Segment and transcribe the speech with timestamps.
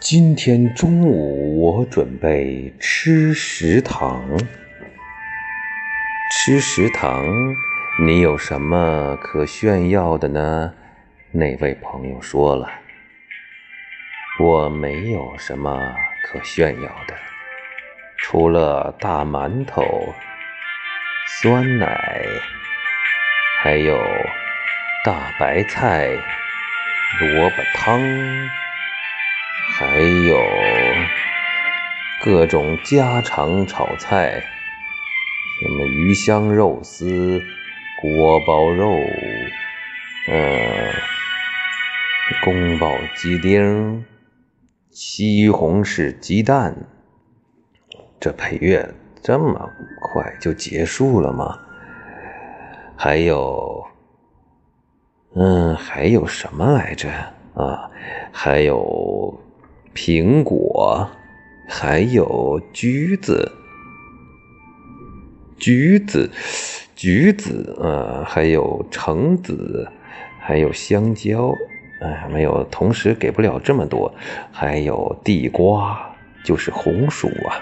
[0.00, 4.38] 今天中午我准备吃食堂。
[6.30, 7.26] 吃食堂，
[8.06, 10.72] 你有什么可炫耀的呢？
[11.32, 12.70] 那位朋友说了，
[14.38, 15.92] 我没有什么
[16.24, 17.14] 可炫耀的，
[18.18, 19.82] 除了大馒头、
[21.42, 22.24] 酸奶，
[23.62, 23.98] 还有
[25.04, 26.08] 大白菜、
[27.20, 28.00] 萝卜汤。
[29.78, 30.36] 还有
[32.24, 34.42] 各种家常炒菜，
[35.62, 37.40] 什么鱼香肉丝、
[38.02, 38.90] 锅包肉，
[40.26, 40.92] 嗯，
[42.44, 44.04] 宫保鸡丁、
[44.90, 46.74] 西红柿鸡蛋。
[48.18, 51.56] 这配乐这么快就结束了吗？
[52.96, 53.86] 还有，
[55.36, 57.08] 嗯，还有什么来着
[57.54, 57.88] 啊？
[58.32, 59.40] 还有。
[60.00, 61.10] 苹果，
[61.68, 63.50] 还有橘子，
[65.58, 66.30] 橘子，
[66.94, 69.90] 橘子，呃，还有橙子，
[70.38, 71.52] 还有香蕉，
[72.00, 74.14] 哎，没有，同时给不了这么多。
[74.52, 77.58] 还有地瓜，就是红薯啊，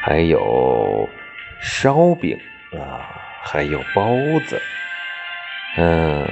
[0.00, 1.06] 还有
[1.60, 2.38] 烧饼
[2.72, 3.04] 啊，
[3.42, 4.16] 还有包
[4.46, 4.58] 子。
[5.76, 6.26] 嗯，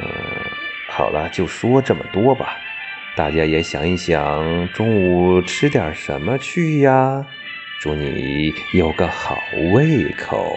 [0.88, 2.56] 好了，就说这么多吧。
[3.16, 7.24] 大家也想一想，中午吃点什么去呀？
[7.80, 9.38] 祝你有个好
[9.72, 10.52] 胃口。